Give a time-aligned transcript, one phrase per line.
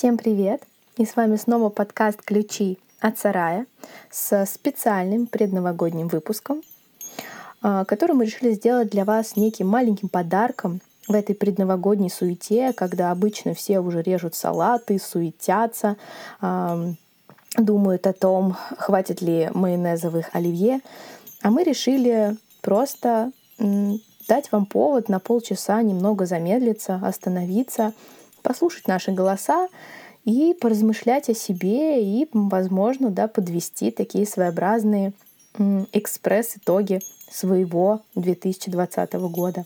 [0.00, 0.62] Всем привет!
[0.96, 3.66] И с вами снова подкаст «Ключи от сарая»
[4.10, 6.62] с специальным предновогодним выпуском,
[7.60, 13.10] а, который мы решили сделать для вас неким маленьким подарком в этой предновогодней суете, когда
[13.10, 15.98] обычно все уже режут салаты, суетятся,
[17.58, 20.80] думают о том, хватит ли майонезовых оливье.
[21.42, 27.92] А мы решили просто дать вам повод на полчаса немного замедлиться, остановиться,
[28.42, 29.68] послушать наши голоса
[30.24, 35.12] и поразмышлять о себе и, возможно, да, подвести такие своеобразные
[35.92, 39.64] экспресс-итоги своего 2020 года.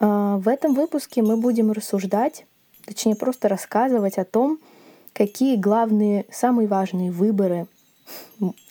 [0.00, 2.46] А, в этом выпуске мы будем рассуждать,
[2.84, 4.58] точнее просто рассказывать о том,
[5.12, 7.66] какие главные, самые важные выборы,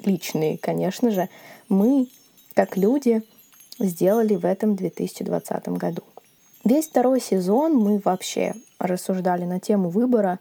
[0.03, 1.29] личные, конечно же,
[1.69, 2.07] мы,
[2.53, 3.23] как люди,
[3.79, 6.03] сделали в этом 2020 году.
[6.63, 10.39] Весь второй сезон мы вообще рассуждали на тему выбора,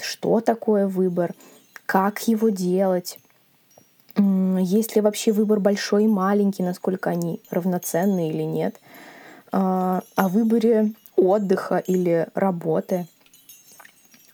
[0.00, 1.32] что такое выбор,
[1.86, 3.18] как его делать,
[4.16, 8.80] есть ли вообще выбор большой и маленький, насколько они равноценны или нет,
[9.52, 13.06] а, о выборе отдыха или работы,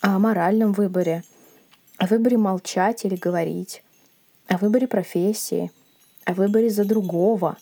[0.00, 1.24] о моральном выборе,
[1.98, 3.82] о выборе молчать или говорить,
[4.48, 5.70] о выборе профессии,
[6.24, 7.56] о выборе за другого.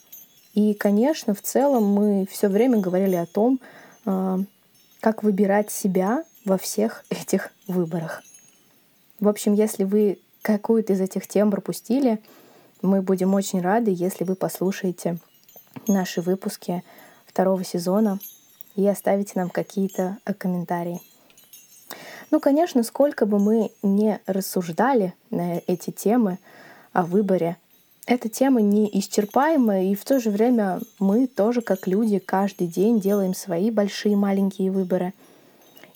[0.59, 3.61] И, конечно, в целом мы все время говорили о том,
[4.05, 4.41] а,
[4.98, 8.25] как выбирать себя во всех этих выборах.
[9.20, 12.20] В общем, если вы какую-то из этих тем пропустили,
[12.83, 15.19] мы будем очень рады, если вы послушаете
[15.87, 16.83] наши выпуски
[17.25, 18.19] второго сезона
[18.75, 21.00] и оставите нам какие-то э, комментарии.
[22.33, 26.41] Ну, конечно, сколько бы мы не рассуждали на эти темы
[26.93, 27.59] о выборе,
[28.09, 33.35] эта тема неисчерпаемая, и в то же время мы тоже, как люди, каждый день делаем
[33.35, 35.13] свои большие и маленькие выборы.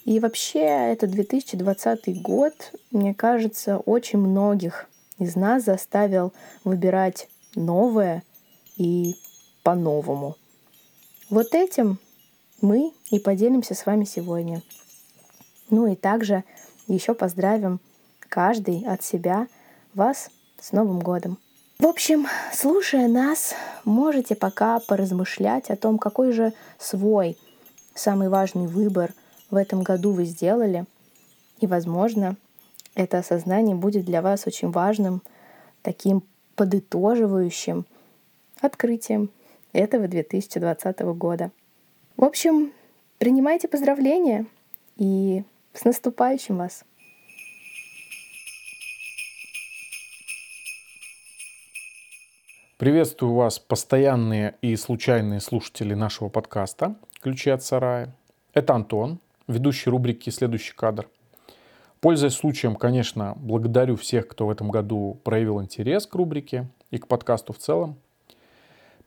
[0.05, 2.53] И вообще, это 2020 год,
[2.91, 6.35] мне кажется, очень многих из нас заставил
[6.65, 8.23] выбирать новое
[8.77, 9.15] и
[9.63, 10.37] по-новому.
[11.31, 11.99] Вот этим
[12.61, 14.61] мы и поделимся с вами сегодня.
[15.71, 16.45] Ну и также
[16.89, 17.81] еще поздравим
[18.29, 19.47] каждый от себя
[19.95, 20.29] вас
[20.61, 21.39] с Новым годом.
[21.83, 27.37] В общем, слушая нас, можете пока поразмышлять о том, какой же свой
[27.93, 29.13] самый важный выбор
[29.51, 30.85] в этом году вы сделали.
[31.59, 32.37] И, возможно,
[32.95, 35.23] это осознание будет для вас очень важным,
[35.83, 36.23] таким
[36.55, 37.85] подытоживающим
[38.61, 39.31] открытием
[39.73, 41.51] этого 2020 года.
[42.17, 42.73] В общем,
[43.19, 44.47] принимайте поздравления
[44.99, 45.43] и
[45.75, 46.85] с наступающим вас!
[52.79, 58.13] Приветствую вас, постоянные и случайные слушатели нашего подкаста «Ключи от сарая».
[58.55, 61.09] Это Антон, ведущий рубрики «Следующий кадр».
[62.01, 67.07] Пользуясь случаем, конечно, благодарю всех, кто в этом году проявил интерес к рубрике и к
[67.07, 67.99] подкасту в целом.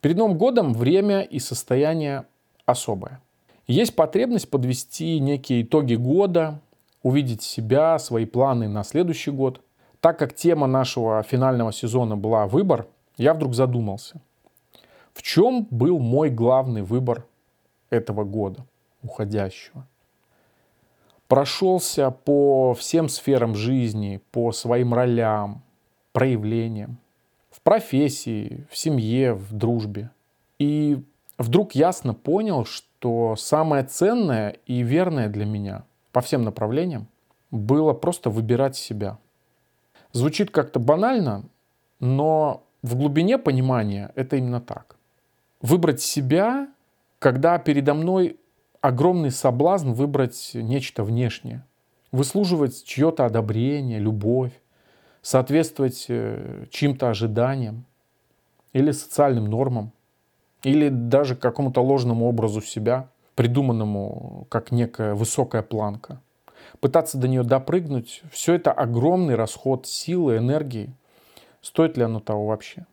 [0.00, 2.24] Перед Новым годом время и состояние
[2.64, 3.20] особое.
[3.66, 6.62] Есть потребность подвести некие итоги года,
[7.02, 9.60] увидеть себя, свои планы на следующий год.
[10.00, 14.20] Так как тема нашего финального сезона была «Выбор», я вдруг задумался,
[15.12, 17.26] в чем был мой главный выбор
[17.90, 18.66] этого года,
[19.02, 19.86] уходящего.
[21.28, 25.62] Прошелся по всем сферам жизни, по своим ролям,
[26.12, 26.98] проявлениям,
[27.50, 30.10] в профессии, в семье, в дружбе.
[30.58, 31.02] И
[31.38, 37.08] вдруг ясно понял, что самое ценное и верное для меня по всем направлениям
[37.50, 39.18] было просто выбирать себя.
[40.12, 41.44] Звучит как-то банально,
[41.98, 44.96] но в глубине понимания это именно так.
[45.60, 46.68] Выбрать себя,
[47.18, 48.36] когда передо мной
[48.80, 51.64] огромный соблазн выбрать нечто внешнее.
[52.12, 54.52] Выслуживать чье-то одобрение, любовь,
[55.20, 57.84] соответствовать э, чьим-то ожиданиям
[58.72, 59.90] или социальным нормам,
[60.62, 66.20] или даже какому-то ложному образу себя, придуманному как некая высокая планка.
[66.78, 70.94] Пытаться до нее допрыгнуть, все это огромный расход силы, энергии–
[71.66, 72.86] Стоит ли оно того вообще?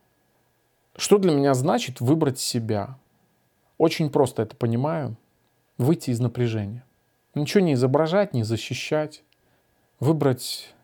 [0.96, 2.98] Что для меня значит выбрать себя?
[3.78, 5.16] Очень просто это понимаю.
[5.78, 6.84] Выйти из напряжения.
[7.36, 9.22] Ничего не изображать, не защищать.
[10.00, 10.74] Выбрать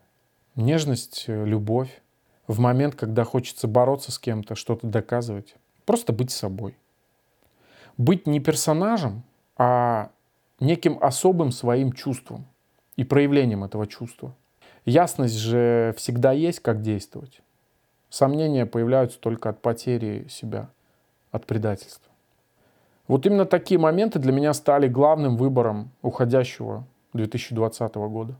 [0.54, 2.00] нежность, любовь.
[2.46, 5.56] В момент, когда хочется бороться с кем-то, что-то доказывать.
[5.84, 6.76] Просто быть собой.
[7.96, 9.24] Быть не персонажем,
[9.56, 10.12] а
[10.60, 12.46] неким особым своим чувством
[12.94, 14.32] и проявлением этого чувства.
[14.84, 17.42] Ясность же всегда есть, как действовать.
[18.10, 20.68] Сомнения появляются только от потери себя,
[21.30, 22.10] от предательства.
[23.06, 28.34] Вот именно такие моменты для меня стали главным выбором уходящего 2020 года.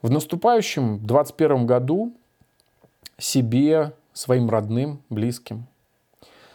[0.00, 2.14] В наступающем 2021 году
[3.18, 5.66] себе, своим родным, близким,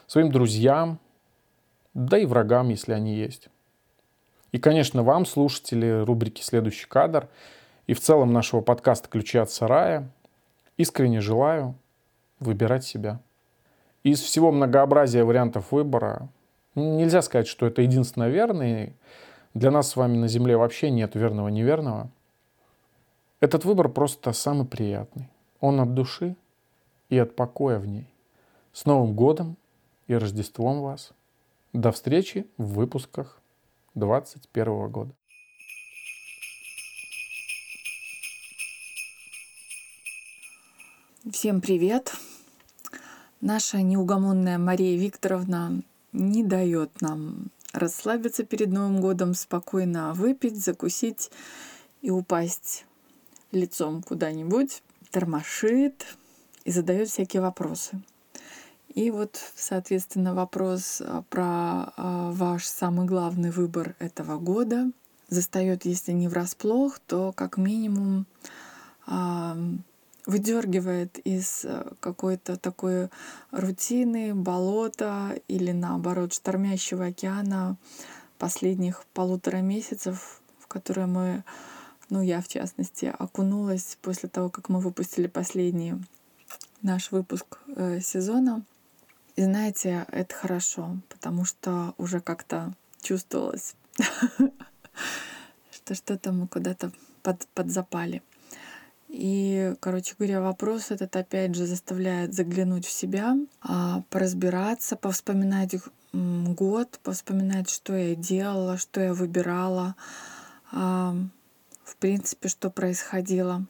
[0.08, 1.00] своим друзьям,
[1.94, 3.50] да и врагам, если они есть.
[4.52, 7.28] И, конечно, вам, слушатели рубрики «Следующий кадр»
[7.88, 10.10] и в целом нашего подкаста «Ключи от сарая»
[10.78, 11.76] искренне желаю
[12.44, 13.20] выбирать себя.
[14.04, 16.30] Из всего многообразия вариантов выбора
[16.76, 18.94] нельзя сказать, что это единственно верный.
[19.54, 22.10] Для нас с вами на Земле вообще нет верного-неверного.
[23.40, 25.30] Этот выбор просто самый приятный.
[25.60, 26.36] Он от души
[27.10, 28.08] и от покоя в ней.
[28.74, 29.58] С Новым годом
[30.08, 31.14] и Рождеством вас!
[31.74, 33.42] До встречи в выпусках
[33.96, 35.12] 2021 года.
[41.32, 42.14] Всем привет!
[43.46, 45.82] Наша неугомонная Мария Викторовна
[46.14, 51.30] не дает нам расслабиться перед Новым годом, спокойно выпить, закусить
[52.02, 52.86] и упасть
[53.52, 54.82] лицом куда-нибудь,
[55.12, 56.06] тормошит
[56.64, 58.02] и задает всякие вопросы.
[58.96, 64.90] И вот, соответственно, вопрос а, про а, ваш самый главный выбор этого года
[65.28, 68.26] застает, если не врасплох, то как минимум
[70.26, 71.66] выдергивает из
[72.00, 73.10] какой-то такой
[73.52, 77.78] рутины, болота или наоборот штормящего океана
[78.38, 81.44] последних полутора месяцев, в которые мы,
[82.10, 85.96] ну я в частности, окунулась после того, как мы выпустили последний
[86.82, 88.64] наш выпуск э, сезона.
[89.36, 93.76] И знаете, это хорошо, потому что уже как-то чувствовалось,
[95.72, 96.92] что что-то мы куда-то
[97.24, 98.22] под, подзапали.
[99.14, 105.76] И, короче говоря, вопрос этот опять же заставляет заглянуть в себя, а, поразбираться, повспоминать
[106.14, 109.96] год, повспоминать, что я делала, что я выбирала,
[110.72, 113.66] в принципе, что происходило.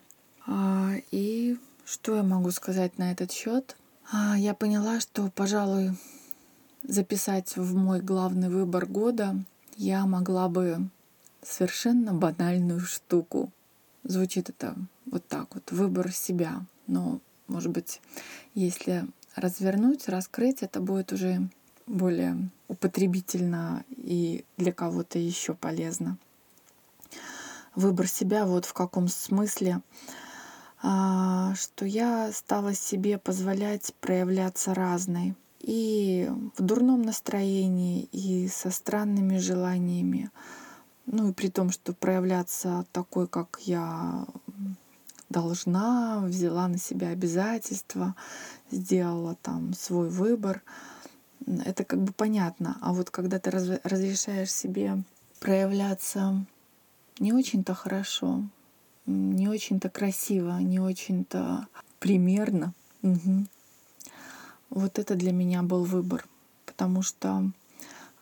[0.46, 3.76] А, и что я могу сказать на этот счет?
[4.12, 5.92] А, я поняла, что, пожалуй,
[6.84, 9.36] записать в мой главный выбор года
[9.78, 10.90] я могла бы
[11.42, 13.52] совершенно банальную штуку.
[14.04, 16.66] Звучит это вот так вот, выбор себя.
[16.88, 18.02] Но, может быть,
[18.54, 19.06] если
[19.36, 21.48] развернуть, раскрыть, это будет уже
[21.86, 26.18] более употребительно и для кого-то еще полезно.
[27.76, 29.82] Выбор себя вот в каком смысле—
[30.86, 35.34] а, что я стала себе позволять проявляться разной.
[35.62, 40.30] И в дурном настроении, и со странными желаниями.
[41.06, 44.26] Ну и при том, что проявляться такой, как я
[45.30, 48.16] должна, взяла на себя обязательства,
[48.72, 50.62] сделала там свой выбор.
[51.66, 52.78] Это как бы понятно.
[52.82, 55.04] А вот когда ты разрешаешь себе
[55.40, 56.46] проявляться
[57.20, 58.44] не очень-то хорошо,
[59.06, 61.68] не очень-то красиво, не очень-то
[62.00, 62.74] примерно.
[63.02, 63.46] Угу.
[64.70, 66.26] Вот это для меня был выбор,
[66.66, 67.52] потому что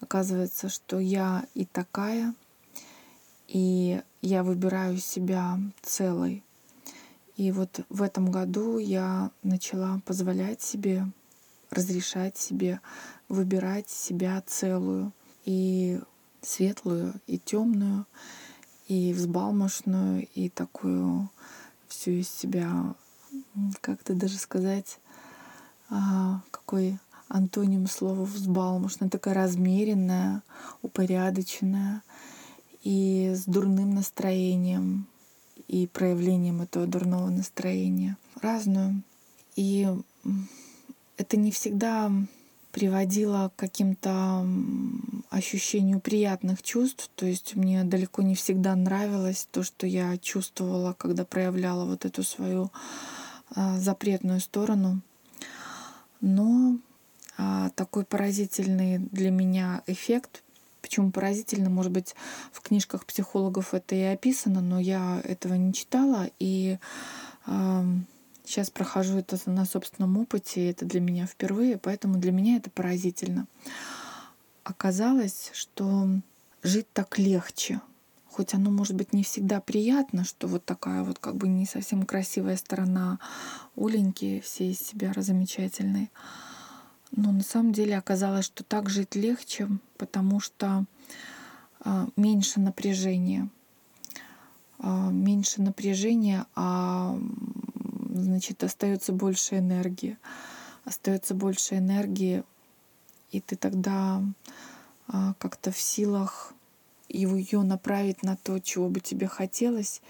[0.01, 2.33] оказывается, что я и такая,
[3.51, 6.43] и я выбираю себя целой.
[7.35, 11.05] И вот в этом году я начала позволять себе,
[11.69, 12.79] разрешать себе
[13.31, 15.13] выбирать себя целую
[15.45, 16.01] и
[16.41, 18.05] светлую, и темную,
[18.87, 21.29] и взбалмошную, и такую
[21.87, 22.93] всю из себя,
[23.79, 24.99] как-то даже сказать,
[25.89, 30.43] а, какой антоним слова взбалмошная, такая размеренная,
[30.81, 32.03] упорядоченная
[32.83, 35.07] и с дурным настроением
[35.67, 39.03] и проявлением этого дурного настроения разную.
[39.55, 39.87] И
[41.17, 42.11] это не всегда
[42.71, 44.45] приводило к каким-то
[45.29, 47.09] ощущению приятных чувств.
[47.15, 52.23] То есть мне далеко не всегда нравилось то, что я чувствовала, когда проявляла вот эту
[52.23, 52.71] свою
[53.53, 55.01] а, запретную сторону.
[56.21, 56.77] Но
[57.37, 60.43] а, такой поразительный для меня эффект,
[60.91, 62.15] почему поразительно, может быть,
[62.51, 66.29] в книжках психологов это и описано, но я этого не читала.
[66.37, 66.77] И
[68.43, 73.47] Сейчас прохожу это на собственном опыте, это для меня впервые, поэтому для меня это поразительно.
[74.65, 76.09] Оказалось, что
[76.61, 77.79] жить так легче,
[78.29, 82.05] хоть оно может быть не всегда приятно, что вот такая вот как бы не совсем
[82.05, 83.19] красивая сторона
[83.77, 86.09] Оленьки, все из себя замечательные.
[87.11, 90.85] Но на самом деле оказалось, что так жить легче, потому что
[91.81, 93.49] а, меньше напряжения.
[94.79, 97.19] А, меньше напряжения, а
[98.09, 100.17] значит, остается больше энергии.
[100.85, 102.43] Остается больше энергии,
[103.31, 104.23] и ты тогда
[105.07, 106.53] а, как-то в силах
[107.09, 110.01] ее направить на то, чего бы тебе хотелось.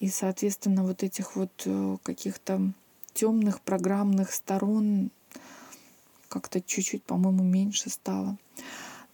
[0.00, 2.72] И, соответственно, вот этих вот э, каких-то
[3.14, 5.10] темных программных сторон
[6.28, 8.36] как-то чуть-чуть, по-моему, меньше стало.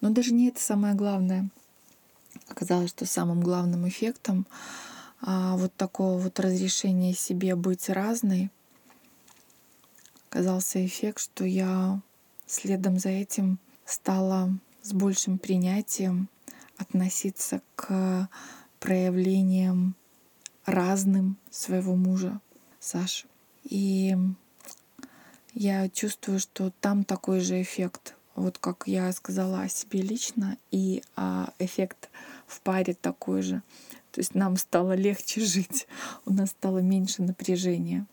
[0.01, 1.49] Но даже не это самое главное.
[2.49, 4.47] Оказалось, что самым главным эффектом
[5.21, 8.51] а, вот такого вот разрешения себе быть разной
[10.29, 12.01] оказался эффект, что я
[12.47, 14.51] следом за этим стала
[14.83, 16.29] с большим принятием
[16.77, 18.29] относиться к
[18.81, 19.95] проявлениям
[20.67, 22.41] разным своего мужа
[22.81, 23.29] Саши.
[23.63, 24.17] И
[25.55, 31.03] я чувствую, что там такой же эффект, вот как я сказала о себе лично, и
[31.17, 32.11] а, эффект
[32.47, 33.63] в паре такой же.
[34.11, 35.87] То есть нам стало легче жить,
[36.27, 38.07] у нас стало меньше напряжения.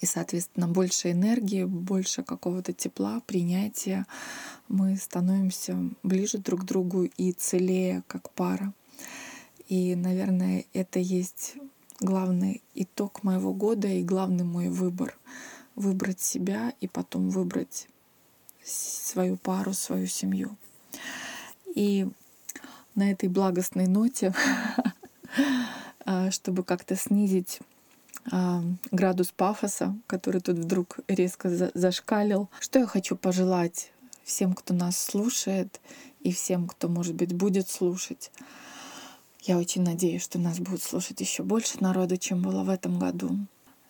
[0.00, 4.04] И, соответственно, больше энергии, больше какого-то тепла, принятия.
[4.68, 8.72] Мы становимся ближе друг к другу и целее как пара.
[9.68, 11.54] И, наверное, это есть
[12.00, 15.16] главный итог моего года и главный мой выбор.
[15.74, 17.88] Выбрать себя и потом выбрать
[18.64, 20.56] свою пару, свою семью.
[21.74, 22.06] И
[22.94, 24.34] на этой благостной ноте,
[26.04, 27.60] а, чтобы как-то снизить
[28.30, 32.48] а, градус пафоса, который тут вдруг резко зашкалил.
[32.60, 33.92] Что я хочу пожелать
[34.24, 35.80] всем, кто нас слушает,
[36.20, 38.30] и всем, кто, может быть, будет слушать.
[39.40, 43.36] Я очень надеюсь, что нас будет слушать еще больше народу, чем было в этом году.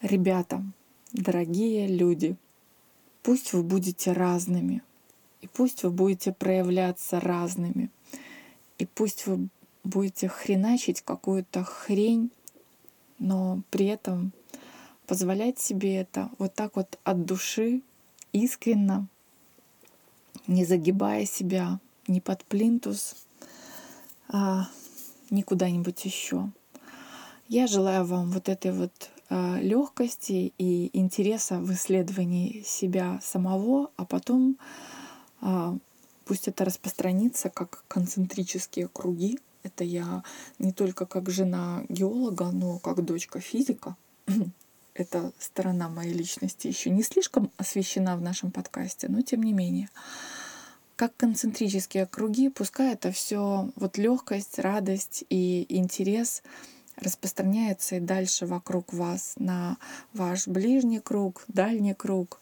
[0.01, 0.65] Ребята,
[1.13, 2.37] дорогие люди,
[3.23, 4.83] пусть вы будете разными,
[5.41, 7.91] и пусть вы будете проявляться разными,
[8.79, 9.49] и пусть вы
[9.85, 12.31] будете хреначить какую-то хрень,
[13.19, 14.33] но при этом
[15.07, 17.83] позволять себе это вот так вот от души,
[18.33, 19.07] искренно,
[20.47, 23.17] не загибая себя ни под плинтус,
[24.29, 24.69] а
[25.31, 26.51] ни куда-нибудь еще.
[27.49, 29.11] Я желаю вам вот этой вот
[29.61, 34.59] легкости и интереса в исследовании себя самого, а потом
[35.41, 35.77] а,
[36.25, 39.39] пусть это распространится как концентрические круги.
[39.63, 40.23] Это я
[40.59, 43.97] не только как жена геолога, но как дочка физика.
[44.95, 49.89] Эта сторона моей личности еще не слишком освещена в нашем подкасте, но тем не менее
[50.97, 56.43] как концентрические круги, пускай это все вот легкость, радость и интерес
[56.97, 59.77] распространяется и дальше вокруг вас на
[60.13, 62.41] ваш ближний круг, дальний круг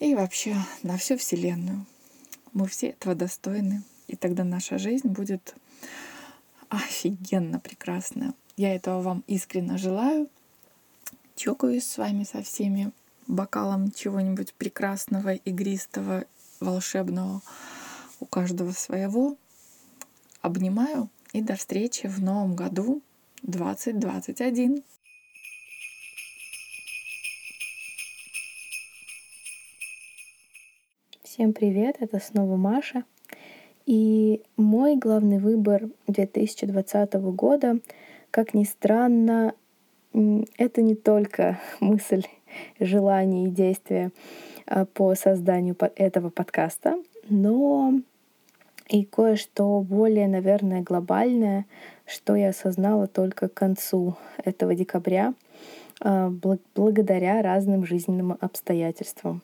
[0.00, 1.86] и вообще на всю Вселенную.
[2.52, 5.54] Мы все этого достойны, и тогда наша жизнь будет
[6.68, 8.34] офигенно прекрасная.
[8.56, 10.28] Я этого вам искренне желаю.
[11.36, 12.92] Чокаюсь с вами со всеми
[13.26, 16.24] бокалом чего-нибудь прекрасного, игристого
[16.60, 17.40] волшебного
[18.20, 19.36] у каждого своего.
[20.40, 23.02] Обнимаю и до встречи в новом году
[23.42, 24.82] 2021.
[31.22, 33.04] Всем привет, это снова Маша.
[33.86, 37.78] И мой главный выбор 2020 года,
[38.30, 39.54] как ни странно,
[40.12, 42.24] это не только мысль,
[42.78, 44.12] желание и действие,
[44.66, 46.96] Э, по созданию этого подкаста,
[47.28, 47.94] но
[48.88, 51.66] и кое-что более, наверное, глобальное,
[52.06, 55.34] что я осознала только к концу этого декабря,
[56.04, 56.30] э,
[56.74, 59.42] благодаря разным жизненным обстоятельствам.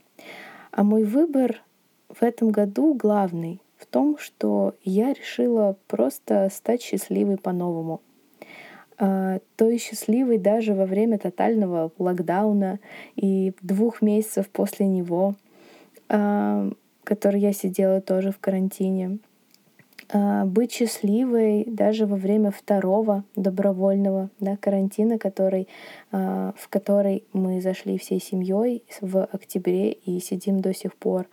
[0.71, 1.62] А мой выбор
[2.09, 8.00] в этом году главный в том, что я решила просто стать счастливой по-новому.
[9.00, 12.80] А, той счастливой даже во время тотального локдауна
[13.14, 15.37] и двух месяцев после него,
[16.09, 16.68] а,
[17.04, 19.18] который я сидела тоже в карантине.
[20.11, 25.69] А, быть счастливой даже во время второго добровольного да, карантина, который,
[26.11, 31.26] в который мы зашли всей семьей в октябре и сидим до сих пор.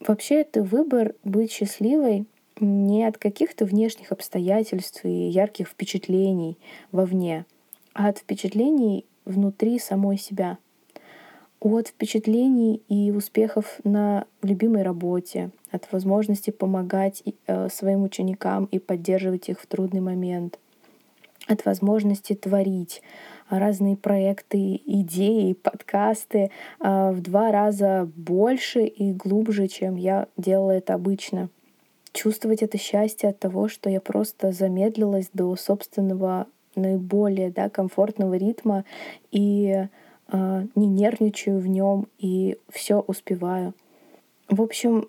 [0.00, 2.26] Вообще это выбор быть счастливой
[2.60, 6.58] не от каких-то внешних обстоятельств и ярких впечатлений
[6.92, 7.46] вовне,
[7.94, 10.58] а от впечатлений внутри самой себя.
[11.60, 19.48] От впечатлений и успехов на любимой работе, от возможности помогать э, своим ученикам и поддерживать
[19.48, 20.58] их в трудный момент,
[21.46, 23.02] от возможности творить
[23.48, 30.94] разные проекты, идеи, подкасты э, в два раза больше и глубже, чем я делала это
[30.94, 31.48] обычно—
[32.12, 38.84] чувствовать это счастье от того, что я просто замедлилась до собственного наиболее да, комфортного ритма
[39.30, 39.86] и
[40.32, 43.74] э, не нервничаю в нем и все успеваю.
[44.48, 45.08] В общем,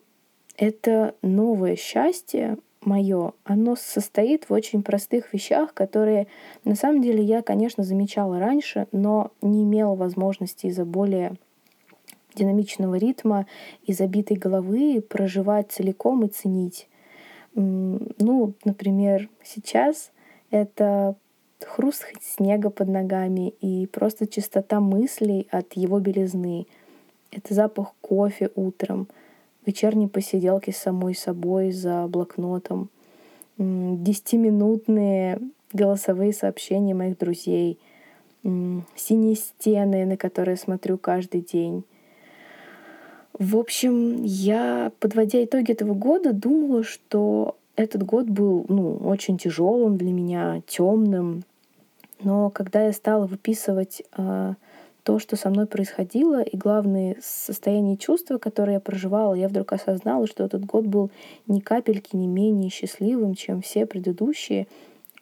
[0.59, 6.27] это новое счастье, мое, оно состоит в очень простых вещах, которые
[6.65, 11.35] на самом деле я, конечно, замечала раньше, но не имела возможности из-за более
[12.35, 13.47] динамичного ритма
[13.85, 16.89] и забитой головы проживать целиком и ценить.
[17.55, 20.11] Ну, например, сейчас
[20.51, 21.15] это
[21.65, 26.67] хруст снега под ногами и просто чистота мыслей от его белизны.
[27.31, 29.07] Это запах кофе утром,
[29.65, 32.89] вечерние посиделки с самой собой за блокнотом,
[33.57, 35.39] десятиминутные
[35.73, 37.79] голосовые сообщения моих друзей,
[38.43, 41.83] синие стены, на которые смотрю каждый день.
[43.37, 49.97] В общем, я, подводя итоги этого года, думала, что этот год был ну, очень тяжелым
[49.97, 51.43] для меня, темным.
[52.21, 54.53] Но когда я стала выписывать э,
[55.09, 60.27] то, что со мной происходило, и главные состояния чувства, которые я проживала, я вдруг осознала,
[60.27, 61.09] что этот год был
[61.47, 64.67] ни капельки не менее счастливым, чем все предыдущие,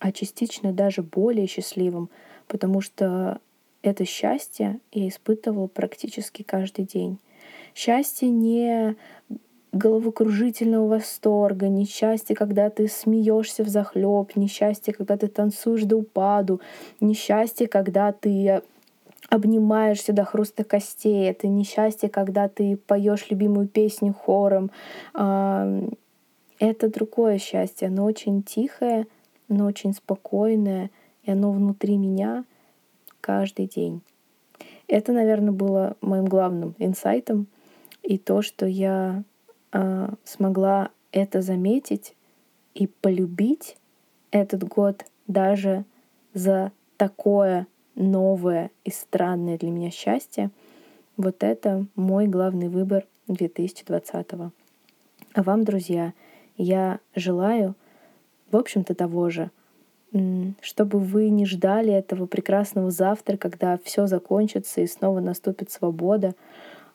[0.02, 2.10] а частично даже более счастливым,
[2.50, 3.40] потому что
[3.82, 7.18] это счастье я испытывала практически каждый день.
[7.74, 8.98] Счастье не
[9.72, 15.96] головокружительного восторга, не счастье, когда ты смеешься в захлеб, не счастье, когда ты танцуешь до
[15.96, 16.60] упаду,
[17.00, 18.62] не счастье, когда ты
[19.30, 24.72] обнимаешься до хруста костей, это несчастье, когда ты поешь любимую песню хором.
[25.14, 29.06] Это другое счастье, оно очень тихое,
[29.50, 30.90] оно очень спокойное,
[31.24, 32.46] и оно внутри меня
[33.22, 34.02] каждый день.
[34.88, 37.48] Это, наверное, было моим главным инсайтом—
[38.08, 39.24] и то, что я
[39.74, 42.16] э, смогла это заметить
[42.74, 43.76] и полюбить
[44.32, 45.84] этот год даже
[46.34, 50.52] за такое новое и странное для меня счастье,
[51.18, 54.28] вот это мой главный выбор 2020.
[55.34, 56.14] А вам, друзья,
[56.56, 57.76] я желаю,
[58.52, 59.52] в общем-то, того же,
[60.62, 66.34] чтобы вы не ждали этого прекрасного завтра, когда все закончится и снова наступит свобода,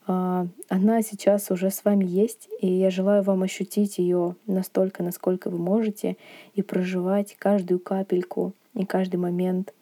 [0.06, 5.50] а, она сейчас уже с вами есть, и я желаю вам ощутить ее настолько, насколько
[5.50, 6.16] вы можете,
[6.54, 9.72] и проживать каждую капельку и каждый момент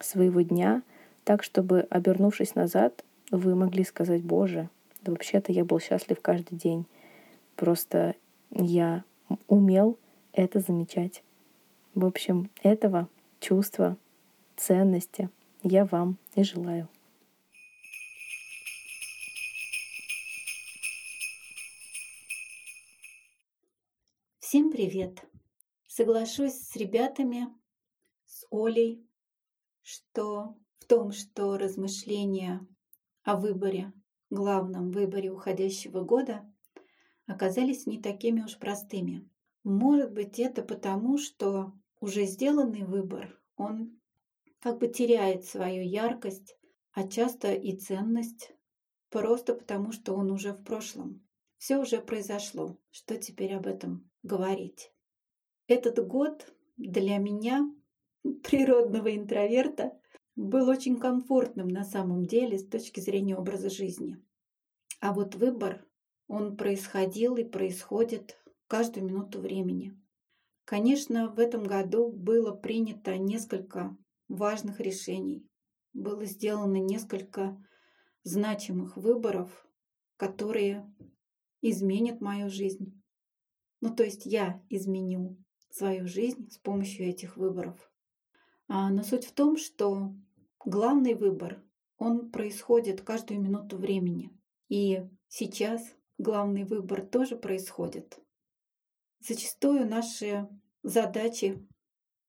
[0.00, 0.82] своего дня,
[1.24, 4.70] так, чтобы, обернувшись назад, вы могли сказать, Боже,
[5.02, 6.86] да вообще-то я был счастлив каждый день.
[7.56, 8.14] Просто
[8.50, 9.04] я
[9.46, 9.98] умел
[10.32, 11.22] это замечать.
[11.94, 13.08] В общем, этого
[13.40, 13.96] чувства,
[14.56, 15.28] ценности
[15.62, 16.88] я вам и желаю.
[24.38, 25.22] Всем привет!
[25.86, 27.48] Соглашусь с ребятами,
[28.24, 29.07] с Олей,
[29.88, 32.66] что в том, что размышления
[33.22, 33.90] о выборе,
[34.28, 36.42] главном выборе уходящего года,
[37.26, 39.26] оказались не такими уж простыми.
[39.64, 43.98] Может быть, это потому, что уже сделанный выбор, он
[44.60, 46.58] как бы теряет свою яркость,
[46.92, 48.52] а часто и ценность,
[49.08, 51.26] просто потому, что он уже в прошлом.
[51.56, 52.78] Все уже произошло.
[52.90, 54.92] Что теперь об этом говорить?
[55.66, 56.46] Этот год
[56.76, 57.72] для меня,
[58.42, 59.92] природного интроверта,
[60.36, 64.22] был очень комфортным на самом деле с точки зрения образа жизни.
[65.00, 65.84] А вот выбор,
[66.28, 69.98] он происходил и происходит каждую минуту времени.
[70.64, 73.96] Конечно, в этом году было принято несколько
[74.28, 75.48] важных решений.
[75.94, 77.58] Было сделано несколько
[78.22, 79.66] значимых выборов,
[80.16, 80.94] которые
[81.62, 83.02] изменит мою жизнь.
[83.80, 87.87] Ну, то есть я изменю свою жизнь с помощью этих выборов.
[88.68, 90.14] А, но суть в том, что
[90.64, 91.62] главный выбор,
[91.96, 94.30] он происходит каждую минуту времени.
[94.68, 95.82] И сейчас
[96.18, 98.18] главный выбор тоже происходит.
[99.20, 100.46] Зачастую наши
[100.82, 101.66] задачи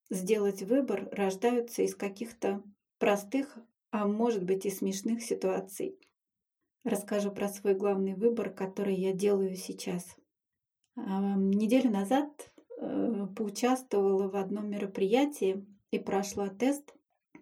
[0.09, 2.63] сделать выбор рождаются из каких-то
[2.97, 3.57] простых,
[3.91, 5.99] а может быть и смешных ситуаций.
[6.83, 10.15] Расскажу про свой главный выбор, который я делаю сейчас.
[10.95, 16.93] Неделю назад э, поучаствовала в одном мероприятии и прошла тест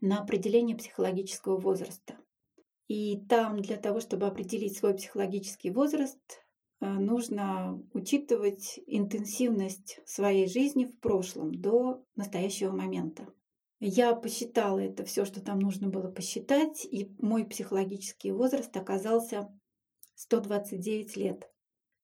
[0.01, 2.17] на определение психологического возраста.
[2.87, 6.19] И там для того, чтобы определить свой психологический возраст,
[6.79, 13.27] э, нужно учитывать интенсивность своей жизни в прошлом до настоящего момента.
[13.79, 19.49] Я посчитала это все, что там нужно было посчитать, и мой психологический возраст оказался
[20.15, 21.51] 129 лет.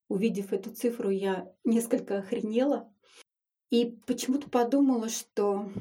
[0.07, 2.93] Увидев эту цифру, я несколько охренела
[3.71, 5.71] и почему-то подумала, что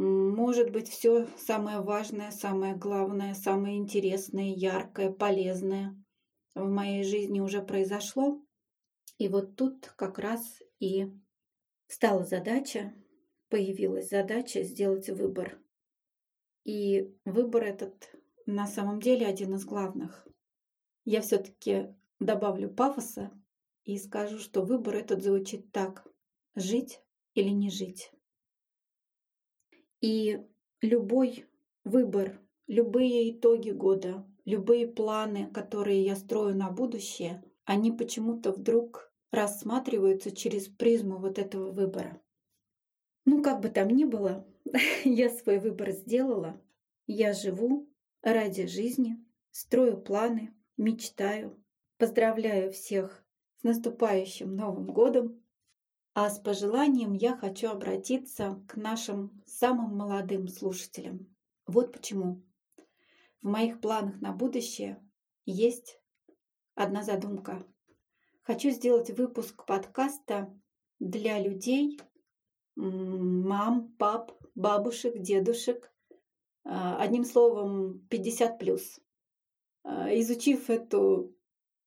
[0.00, 5.96] может быть все самое важное, самое главное, самое интересное, яркое, полезное
[6.54, 8.42] в моей жизни уже произошло.
[9.18, 11.12] И вот тут как раз и
[11.90, 12.94] Стала задача,
[13.48, 15.60] появилась задача сделать выбор.
[16.62, 18.14] И выбор этот
[18.46, 20.24] на самом деле один из главных.
[21.04, 23.32] Я все-таки добавлю пафоса
[23.82, 26.06] и скажу, что выбор этот звучит так.
[26.54, 27.00] Жить
[27.34, 28.12] или не жить.
[30.00, 30.40] И
[30.80, 31.46] любой
[31.84, 40.30] выбор, любые итоги года, любые планы, которые я строю на будущее, они почему-то вдруг рассматриваются
[40.34, 42.20] через призму вот этого выбора.
[43.24, 44.46] Ну, как бы там ни было,
[45.04, 46.60] я свой выбор сделала.
[47.06, 47.88] Я живу
[48.22, 51.56] ради жизни, строю планы, мечтаю.
[51.98, 53.22] Поздравляю всех
[53.58, 55.39] с наступающим Новым годом.
[56.12, 61.28] А с пожеланием я хочу обратиться к нашим самым молодым слушателям.
[61.66, 62.42] Вот почему.
[63.42, 65.00] В моих планах на будущее
[65.46, 66.00] есть
[66.74, 67.62] одна задумка.
[68.42, 70.52] Хочу сделать выпуск подкаста
[70.98, 72.00] для людей,
[72.74, 75.92] мам, пап, бабушек, дедушек,
[76.64, 78.98] а, одним словом, 50 плюс.
[79.84, 81.36] А, изучив эту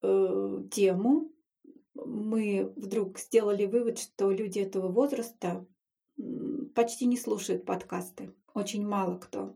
[0.01, 1.32] э, тему,
[1.95, 5.65] мы вдруг сделали вывод, что люди этого возраста
[6.75, 8.35] почти не слушают подкасты.
[8.53, 9.55] Очень мало кто.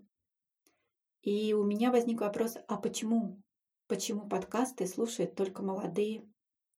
[1.22, 3.42] И у меня возник вопрос, а почему?
[3.88, 6.30] Почему подкасты слушают только молодые?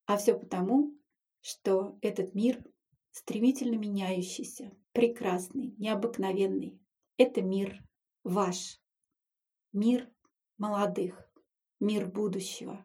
[0.05, 0.97] А все потому,
[1.41, 2.63] что этот мир
[3.11, 6.79] стремительно меняющийся, прекрасный, необыкновенный.
[7.17, 7.83] Это мир
[8.23, 8.79] ваш,
[9.71, 10.09] мир
[10.57, 11.31] молодых,
[11.79, 12.83] мир будущего.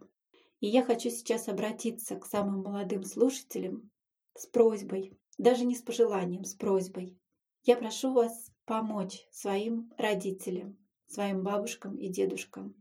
[0.60, 3.90] И я хочу сейчас обратиться к самым молодым слушателям
[4.34, 7.18] с просьбой, даже не с пожеланием, с просьбой.
[7.64, 12.74] Я прошу вас помочь своим родителям, своим бабушкам и дедушкам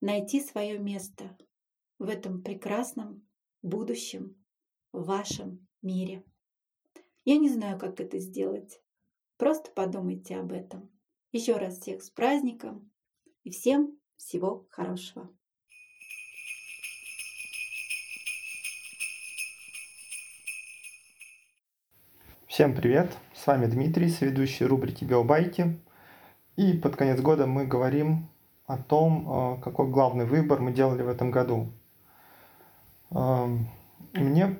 [0.00, 1.36] найти свое место
[1.98, 3.26] в этом прекрасном
[3.62, 4.36] будущем,
[4.92, 6.24] в вашем мире.
[7.24, 8.80] Я не знаю, как это сделать.
[9.36, 10.90] Просто подумайте об этом.
[11.32, 12.90] Еще раз всех с праздником
[13.42, 15.34] и всем всего хорошего.
[22.56, 23.12] Всем привет!
[23.34, 25.78] С вами Дмитрий, соведущий рубрики «Биобайки».
[26.56, 28.28] И под конец года мы говорим
[28.66, 31.68] о том, э, какой главный выбор мы делали в этом году.
[33.10, 33.68] Эм,
[34.14, 34.56] мне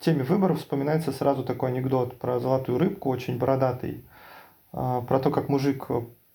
[0.00, 4.04] теме выборов вспоминается сразу такой анекдот про золотую рыбку, очень бородатый,
[4.72, 5.86] а, про то, как мужик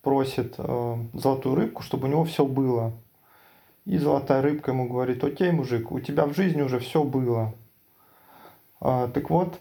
[0.01, 2.93] просит а, золотую рыбку, чтобы у него все было.
[3.85, 7.53] И золотая рыбка ему говорит, окей, мужик, у тебя в жизни уже все было.
[8.79, 9.59] Так вот,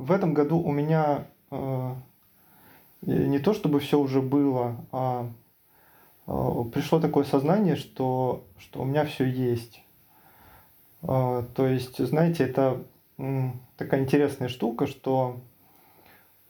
[0.00, 1.26] в этом году у меня
[3.02, 5.30] не то чтобы все уже было, а
[6.72, 9.82] пришло такое сознание, что, что у меня все есть.
[11.02, 12.82] А, то есть, знаете, это
[13.76, 15.40] такая интересная штука, что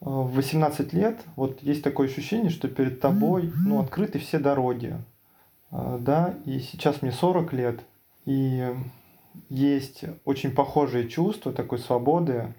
[0.01, 4.97] а, в 18 лет вот есть такое ощущение, что перед тобой ну, открыты все дороги.
[5.71, 7.81] А, да, и сейчас мне 40 лет,
[8.25, 8.75] и
[9.49, 12.53] есть очень похожие чувства такой свободы,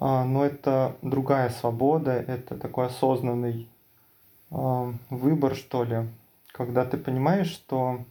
[0.00, 3.68] но это другая свобода, это такой осознанный
[4.50, 6.08] выбор, что ли,
[6.52, 8.04] когда ты понимаешь, что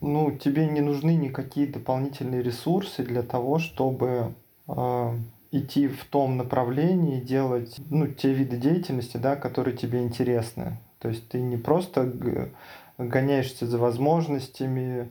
[0.00, 4.34] ну, тебе не нужны никакие дополнительные ресурсы для того, чтобы
[4.68, 5.18] э,
[5.50, 10.78] идти в том направлении, делать ну, те виды деятельности, да, которые тебе интересны.
[10.98, 12.12] То есть ты не просто
[12.98, 15.10] гоняешься за возможностями,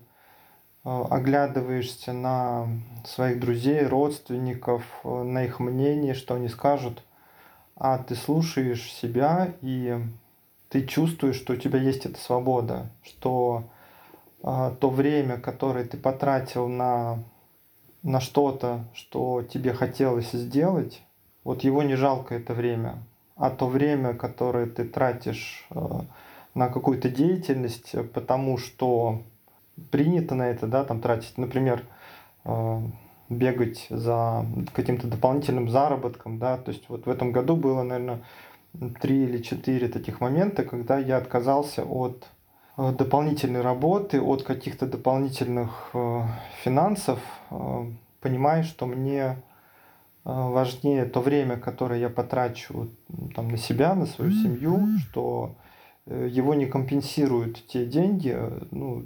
[0.84, 2.68] оглядываешься на
[3.06, 7.04] своих друзей, родственников, э, на их мнение, что они скажут,
[7.76, 10.02] а ты слушаешь себя и
[10.70, 13.66] ты чувствуешь, что у тебя есть эта свобода, что
[14.42, 17.24] а, то время, которое ты потратил на,
[18.02, 21.04] на что-то, что тебе хотелось сделать,
[21.44, 23.04] вот его не жалко это время.
[23.36, 26.06] А то время, которое ты тратишь а,
[26.56, 29.22] на какую-то деятельность, потому что
[29.92, 31.84] принято на это, да, там тратить, например,
[32.44, 32.82] а,
[33.30, 38.22] бегать за каким-то дополнительным заработком, да, то есть вот в этом году было, наверное,
[39.02, 42.28] три или четыре таких момента, когда я отказался от
[42.76, 46.22] Э, дополнительной работы, от каких-то дополнительных э,
[46.64, 47.20] финансов,
[47.52, 47.86] э,
[48.20, 49.42] понимаю, что мне
[50.26, 52.88] важнее то время, которое я потрачу
[53.36, 55.58] там, на себя, на свою семью, что
[56.06, 58.34] его не компенсируют те деньги,
[58.72, 59.04] ну,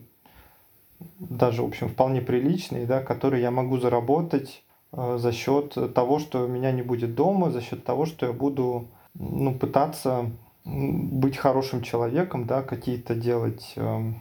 [1.19, 6.71] даже, в общем, вполне приличные, да, которые я могу заработать за счет того, что меня
[6.71, 10.31] не будет дома, за счет того, что я буду ну, пытаться
[10.65, 14.13] быть хорошим человеком, да, какие-то делать э,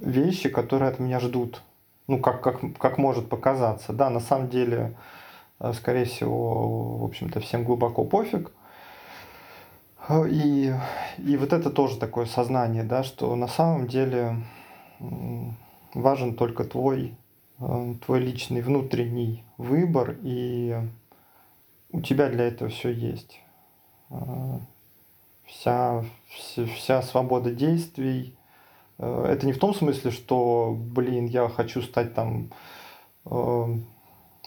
[0.00, 1.62] вещи, которые от меня ждут.
[2.08, 3.92] Ну, как, как, как может показаться.
[3.92, 4.96] Да, на самом деле
[5.60, 8.50] э, скорее всего, в общем-то, всем глубоко пофиг.
[10.26, 10.74] И,
[11.18, 14.36] и вот это тоже такое сознание, да, что на самом деле
[15.94, 17.14] важен только твой,
[17.60, 20.76] э, твой личный внутренний выбор, и
[21.90, 23.40] у тебя для этого все есть.
[24.10, 24.58] Э,
[25.44, 28.36] вся, вся, вся свобода действий.
[28.98, 32.50] Э, это не в том смысле, что, блин, я хочу стать там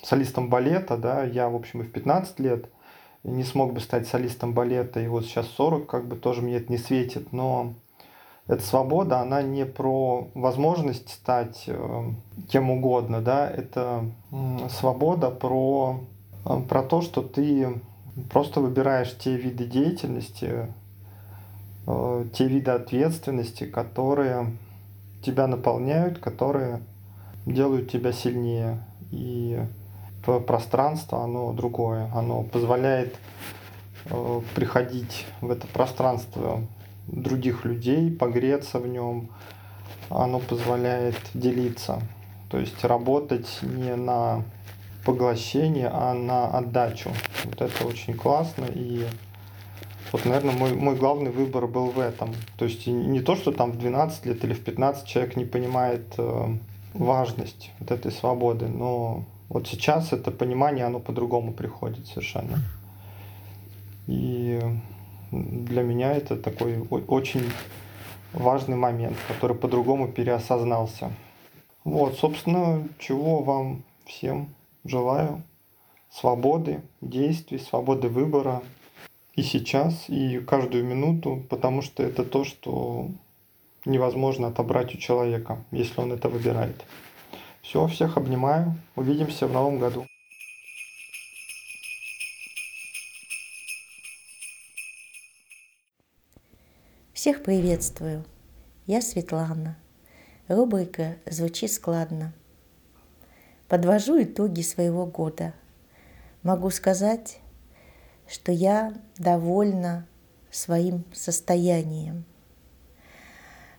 [0.02, 2.66] солистом балета, да, я, в общем, и в 15 лет
[3.24, 6.72] не смог бы стать солистом балета, и вот сейчас 40, как бы тоже мне это
[6.72, 7.76] не светит, но
[8.52, 12.04] эта свобода, она не про возможность стать э,
[12.50, 14.04] кем угодно, да, это
[14.70, 16.02] свобода про,
[16.46, 17.80] э, про то, что ты
[18.30, 20.68] просто выбираешь те виды деятельности,
[21.88, 24.48] э, те виды ответственности, которые
[25.24, 26.82] тебя наполняют, которые
[27.46, 28.84] делают тебя сильнее.
[29.12, 29.62] И
[30.46, 32.12] пространство, оно другое.
[32.14, 33.16] Оно позволяет
[34.56, 36.62] приходить в это пространство
[37.08, 39.30] других людей, погреться в нем.
[40.10, 42.02] Оно позволяет делиться.
[42.50, 44.44] То есть работать не на
[45.06, 47.12] поглощение, а на отдачу.
[47.46, 48.66] Вот это очень классно.
[48.74, 49.06] И
[50.12, 52.34] вот, наверное, мой, мой главный выбор был в этом.
[52.58, 56.14] То есть не то, что там в 12 лет или в 15 человек не понимает
[56.18, 56.56] э,
[56.94, 62.60] важность вот этой свободы, но вот сейчас это понимание, оно по-другому приходит совершенно.
[64.08, 64.60] И
[65.32, 67.50] для меня это такой очень
[68.34, 71.12] важный момент, который по-другому переосознался.
[71.84, 75.42] Вот, собственно, чего вам всем желаю.
[76.12, 78.62] Свободы действий, свободы выбора
[79.36, 83.08] и сейчас, и каждую минуту, потому что это то, что
[83.86, 86.84] невозможно отобрать у человека, если он это выбирает.
[87.62, 88.76] Все, всех обнимаю.
[88.96, 90.06] Увидимся в новом году.
[97.22, 98.26] Всех приветствую.
[98.88, 99.78] Я Светлана.
[100.48, 102.34] Рубрика звучит складно.
[103.68, 105.54] Подвожу итоги своего года.
[106.42, 107.38] Могу сказать,
[108.28, 110.08] что я довольна
[110.50, 112.26] своим состоянием.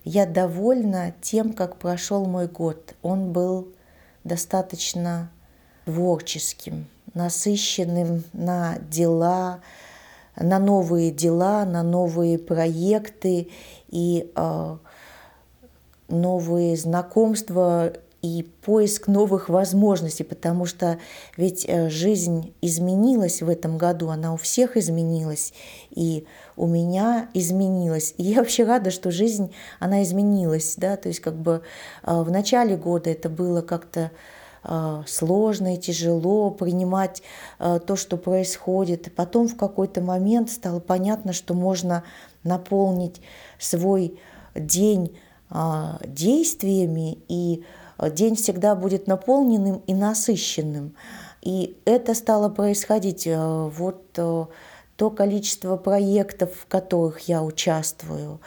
[0.04, 2.94] Я довольна тем, как прошел мой год.
[3.02, 3.74] Он был
[4.22, 5.32] достаточно
[5.84, 9.62] творческим, насыщенным на дела,
[10.36, 13.48] на новые дела, на новые проекты
[13.88, 14.76] и э,
[16.08, 17.92] новые знакомства
[18.22, 20.98] и поиск новых возможностей, потому что
[21.36, 25.52] ведь э, жизнь изменилась в этом году, она у всех изменилась,
[25.90, 26.24] и
[26.56, 28.14] у меня изменилась.
[28.18, 31.62] И я вообще рада, что жизнь, она изменилась, да, то есть как бы
[32.04, 34.10] э, в начале года это было как-то а,
[35.06, 37.22] сложно и тяжело принимать
[37.58, 39.12] а, то, что происходит.
[39.14, 42.04] Потом в какой-то момент стало понятно, что можно
[42.44, 43.20] наполнить
[43.58, 44.20] свой
[44.54, 45.18] день
[45.50, 47.64] а, действиями, и
[48.12, 50.94] день всегда будет наполненным и насыщенным.
[51.40, 53.26] И это стало происходить.
[53.28, 58.40] Вот то количество проектов, в которых я участвую,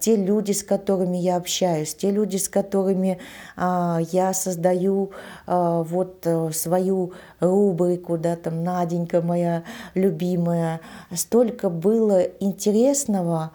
[0.00, 3.18] те люди, с которыми я общаюсь, те люди, с которыми
[3.56, 5.12] а, я создаю
[5.46, 10.80] а, вот э, свою рубрику, да, там Наденька моя любимая,
[11.14, 13.52] столько было интересного,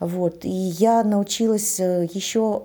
[0.00, 2.62] вот, и я научилась э, еще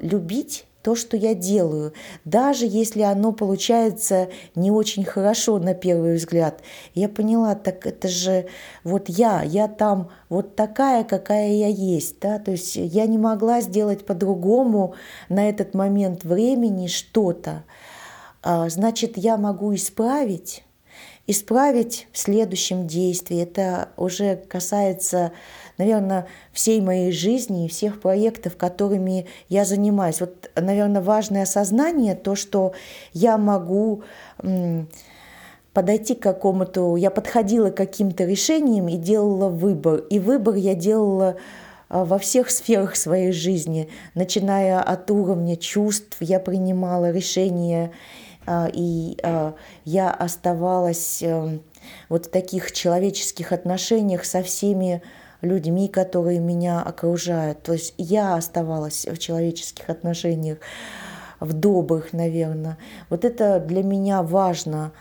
[0.00, 1.92] любить то, что я делаю,
[2.24, 6.62] даже если оно получается не очень хорошо на первый взгляд.
[6.94, 8.46] Я поняла, так это же
[8.82, 13.60] вот я, я там вот такая, какая я есть, да, то есть я не могла
[13.60, 14.94] сделать по-другому
[15.28, 17.64] на этот момент времени что-то.
[18.42, 20.64] А, значит, я могу исправить,
[21.26, 23.42] исправить в следующем действии.
[23.42, 25.32] Это уже касается
[25.80, 30.20] наверное, всей моей жизни и всех проектов, которыми я занимаюсь.
[30.20, 32.72] Вот, наверное, важное осознание, то, что
[33.14, 34.02] я могу
[35.72, 40.00] подойти к какому-то, я подходила к каким-то решениям и делала выбор.
[40.10, 41.36] И выбор я делала
[41.88, 47.92] а, во всех сферах своей жизни, начиная от уровня чувств, я принимала решения,
[48.46, 51.62] а, и а, я оставалась эм,
[52.08, 55.02] вот в таких человеческих отношениях со всеми
[55.42, 57.62] людьми, которые меня окружают.
[57.62, 60.58] То есть я оставалась в человеческих отношениях,
[61.40, 62.78] в добрых, наверное.
[63.08, 64.92] Вот это для меня важно.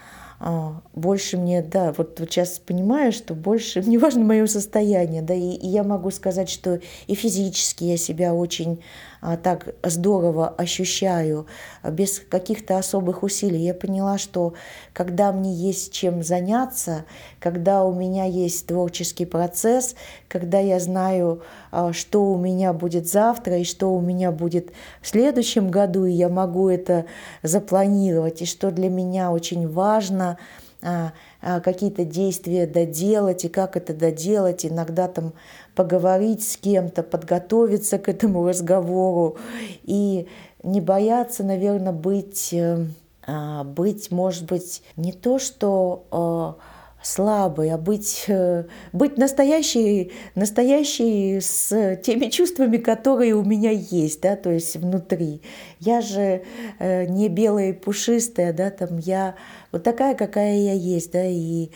[0.42, 5.52] А, больше мне, да, вот, сейчас понимаю, что больше мне важно мое состояние, да, и,
[5.52, 8.82] и я могу сказать, что и физически я себя очень
[9.22, 11.46] так здорово ощущаю,
[11.84, 13.60] без каких-то особых усилий.
[13.60, 14.54] Я поняла, что
[14.94, 17.06] когда мне есть чем заняться,
[17.40, 19.96] когда у меня есть творческий процесс,
[20.28, 25.08] когда я знаю, а, что у меня будет завтра и что у меня будет в
[25.08, 27.06] следующем году, и я могу это
[27.44, 30.38] запланировать, и что для меня очень важно
[30.82, 35.32] а,– а, какие-то действия доделать, и как это доделать, иногда там
[35.80, 39.38] поговорить с кем-то, подготовиться к этому разговору,
[39.84, 40.28] и
[40.62, 42.86] не бояться, наверное, быть, э,
[43.26, 46.56] а, быть, может быть, не то, что а,
[47.02, 54.36] слабой, а быть, э, быть настоящей, настоящей с теми чувствами, которые у меня есть, да,
[54.36, 55.42] то есть внутри.
[55.80, 56.44] Я же
[56.80, 59.36] э, не белая и пушистая, да, там я
[59.72, 61.70] вот такая, какая я есть, да, и,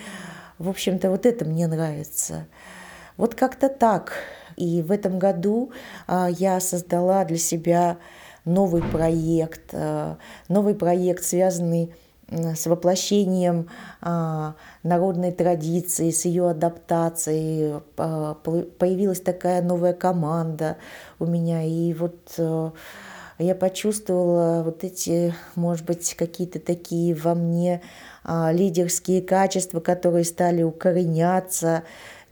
[0.59, 2.47] в общем-то, вот это мне нравится.
[3.17, 4.13] Вот как-то так.
[4.55, 5.71] И в этом году
[6.07, 7.97] а, я создала для себя
[8.45, 11.93] новый проект, а, новый проект, связанный
[12.29, 13.69] с воплощением
[14.01, 17.81] а, народной традиции, с ее адаптацией.
[17.95, 20.77] Появилась такая новая команда
[21.19, 21.63] у меня.
[21.63, 22.71] И вот а,
[23.39, 27.81] я почувствовала вот эти, может быть, какие-то такие во мне
[28.23, 31.83] а, лидерские качества, которые стали укореняться.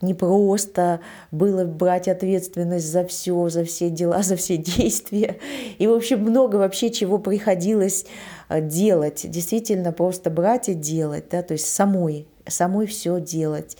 [0.02, 5.38] Не просто было брать ответственность за все, за все дела, за все действия.
[5.78, 8.04] И, в общем, много вообще чего приходилось
[8.48, 9.22] а, делать.
[9.30, 13.76] Действительно, просто брать и делать, да, то есть самой, самой все делать.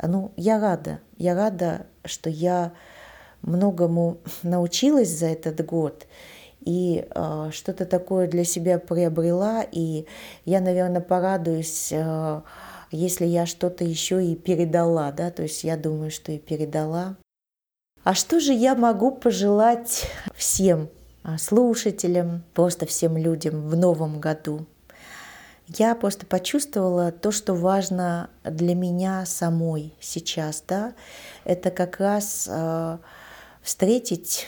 [0.00, 2.72] Ну, я рада, я рада, что я
[3.42, 6.06] многому научилась за этот год
[6.60, 10.06] и э, что-то такое для себя приобрела, и
[10.44, 12.40] я, наверное, порадуюсь, э,
[12.94, 17.16] если я что-то еще и передала, да, то есть я думаю, что и передала.
[18.02, 20.88] А что же я могу пожелать всем
[21.22, 24.66] а, слушателям, просто всем людям в новом году?
[25.66, 30.92] Я просто почувствовала то, что важно для меня самой сейчас, да,
[31.44, 32.98] это как раз э,
[33.62, 34.46] встретить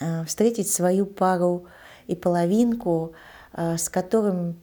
[0.00, 1.66] Э, встретить свою пару
[2.06, 3.12] и половинку,
[3.56, 4.60] с которым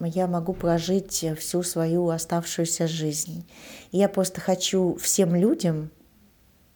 [0.00, 3.48] я могу прожить всю свою оставшуюся жизнь.
[3.92, 5.90] Я просто хочу всем людям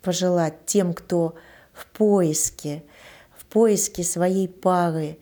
[0.03, 1.35] пожелать, тем, кто
[1.73, 2.83] в поиске,
[3.37, 5.19] в поиске своей пары,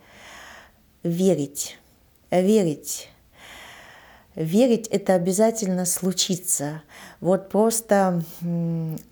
[1.02, 1.78] верить,
[2.30, 3.08] верить
[4.34, 6.82] верить это обязательно случится.
[7.20, 8.22] Вот просто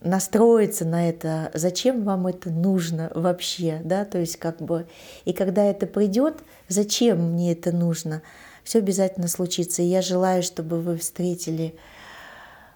[0.01, 4.87] настроиться на это, зачем вам это нужно вообще, да, то есть как бы,
[5.25, 8.23] и когда это придет, зачем мне это нужно,
[8.69, 9.81] все обязательно случится.
[9.81, 11.75] И я желаю, чтобы вы встретили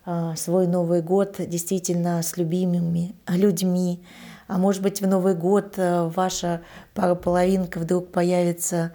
[0.07, 4.03] а, свой Новый год действительно с любимыми людьми.
[4.49, 6.63] А может быть, в Новый год а, ваша
[6.95, 8.93] пара-половинка вдруг появится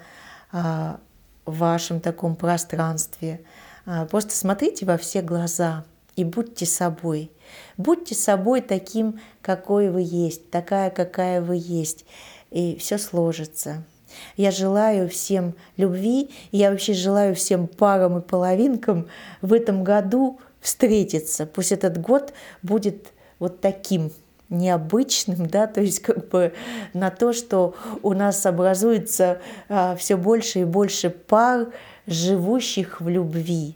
[0.51, 0.99] а,
[1.45, 3.41] в вашем таком пространстве.
[3.85, 7.31] А, просто смотрите во все глаза и будьте собой.
[7.77, 12.05] Будьте собой таким, какой вы есть, такая, какая вы есть.
[12.49, 13.83] И все сложится.
[14.35, 19.07] Я желаю всем любви, я вообще желаю всем парам и половинкам
[19.41, 21.45] в этом году встретиться.
[21.45, 24.11] Пусть этот год будет вот таким
[24.49, 26.53] необычным, да, то есть как бы
[26.93, 31.67] на то, что у нас образуется а, все больше и больше пар,
[32.05, 33.75] живущих в любви.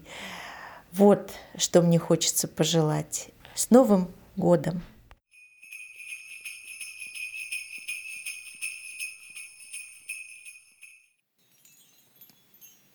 [0.94, 3.30] Вот что мне хочется пожелать.
[3.54, 4.82] С Новым годом!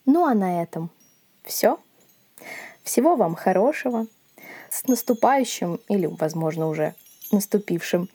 [0.06, 0.90] Ну а на этом
[1.44, 1.78] все.
[2.82, 4.06] Всего вам хорошего.
[4.70, 6.94] С наступающим или, возможно, уже
[7.32, 8.08] наступившим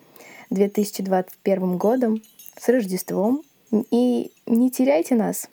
[0.50, 2.22] 2021 годом,
[2.58, 3.44] с Рождеством.
[3.72, 5.50] И не теряйте нас.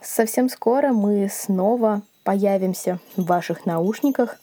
[0.00, 4.38] Совсем скоро мы снова появимся в ваших наушниках.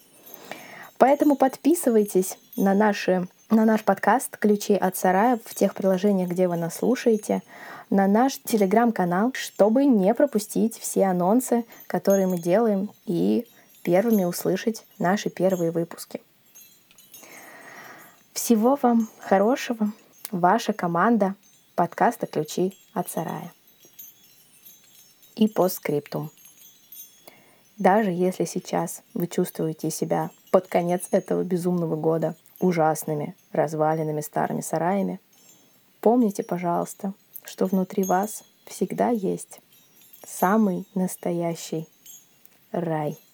[0.97, 6.55] Поэтому подписывайтесь на, наши, на наш подкаст «Ключи от сарая» в тех приложениях, где вы
[6.55, 7.41] нас слушаете,
[7.89, 13.47] на наш телеграм-канал, чтобы не пропустить все анонсы, которые мы делаем, и
[13.81, 16.21] первыми услышать наши первые выпуски.
[18.33, 19.91] Всего вам хорошего.
[20.29, 21.33] Ваша команда
[21.73, 23.51] подкаста «Ключи от сарая».
[25.35, 26.29] И постскриптум.
[27.79, 35.19] Даже если сейчас вы чувствуете себя под конец этого безумного года ужасными, разваленными старыми сараями,
[36.01, 39.59] помните, пожалуйста, что внутри вас всегда есть
[40.25, 41.87] самый настоящий
[42.71, 43.17] рай–